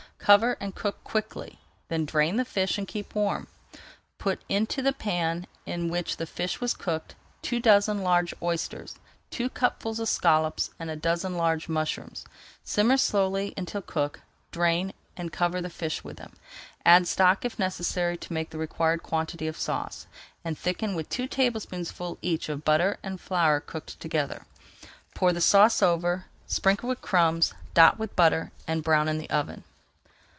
Cover 0.23 0.55
and 0.61 0.75
cook 0.75 1.03
quickly, 1.03 1.57
then 1.87 2.05
drain 2.05 2.35
the 2.35 2.45
fish 2.45 2.77
and 2.77 2.87
keep 2.87 3.15
warm. 3.15 3.47
Put 4.19 4.39
into 4.47 4.83
the 4.83 4.93
pan 4.93 5.47
in 5.65 5.89
which 5.89 6.17
the 6.17 6.27
fish 6.27 6.61
was 6.61 6.75
cooked 6.75 7.15
two 7.41 7.59
dozen 7.59 8.03
large 8.03 8.31
oysters, 8.41 8.97
two 9.31 9.49
cupfuls 9.49 9.99
of 9.99 10.07
scallops, 10.07 10.69
and 10.77 10.91
a 10.91 10.95
dozen 10.95 11.35
large 11.37 11.67
mushrooms. 11.67 12.23
Simmer 12.63 12.97
slowly 12.97 13.55
until 13.57 13.81
cooked, 13.81 14.21
drain, 14.51 14.93
and 15.17 15.33
cover 15.33 15.59
the 15.59 15.71
fish 15.71 16.03
with 16.03 16.17
them. 16.17 16.33
Add 16.85 17.07
stock 17.07 17.43
if 17.43 17.57
necessary 17.57 18.15
to 18.17 18.31
make 18.31 18.51
the 18.51 18.59
required 18.59 19.01
quantity 19.01 19.47
of 19.47 19.57
sauce, 19.57 20.05
and 20.45 20.55
thicken 20.57 20.93
with 20.93 21.09
two 21.09 21.25
tablespoonfuls 21.27 22.19
each 22.21 22.47
of 22.47 22.63
butter 22.63 22.99
and 23.01 23.19
flour 23.19 23.59
cooked 23.59 23.99
together. 23.99 24.45
Pour 25.15 25.33
the 25.33 25.41
sauce 25.41 25.81
over, 25.81 26.25
sprinkle 26.45 26.87
with 26.89 27.01
crumbs, 27.01 27.55
dot 27.73 27.97
with 27.97 28.15
butter, 28.15 28.51
and 28.67 28.83
brown 28.83 29.07
in 29.09 29.17
the 29.17 29.29
oven. 29.31 29.63